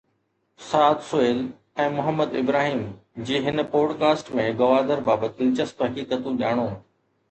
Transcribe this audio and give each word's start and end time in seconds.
سعد 0.69 1.03
سهيل 1.09 1.41
۽ 1.83 1.85
محمد 1.99 2.33
ابراهيم 2.41 2.81
جي 3.29 3.45
هن 3.47 3.67
پوڊ 3.77 3.97
ڪاسٽ 4.03 4.35
۾ 4.43 4.51
گوادر 4.67 5.09
بابت 5.13 5.41
دلچسپ 5.45 5.89
حقيقتون 5.91 6.45
ڄاڻو. 6.47 6.71